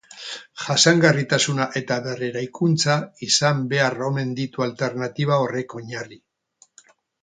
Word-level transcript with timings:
Jasangarritasuna 0.61 1.67
eta 1.81 1.99
berreraikuntza 2.07 2.97
izan 3.29 3.63
behar 3.77 4.01
omen 4.11 4.35
ditu 4.43 4.69
alternatiba 4.71 5.43
horrek 5.47 5.81
oinarri. 5.83 6.23